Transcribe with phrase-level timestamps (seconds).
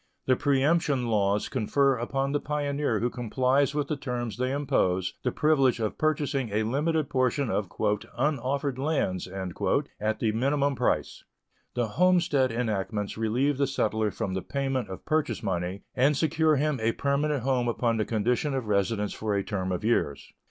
[0.25, 5.31] The preemption laws confer upon the pioneer who complies with the terms they impose the
[5.31, 11.23] privilege of purchasing a limited portion of "unoffered lands" at the minimum price.
[11.75, 16.79] The homestead enactments relieve the settler from the payment of purchase money, and secure him
[16.79, 20.33] a permanent home upon the condition of residence for a term of years.